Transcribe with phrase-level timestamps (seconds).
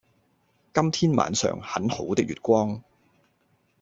[0.73, 2.81] 今天晚上，很好的月光。